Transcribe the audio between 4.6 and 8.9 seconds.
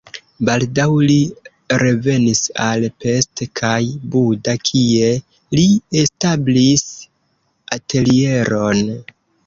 kie li establis atelieron.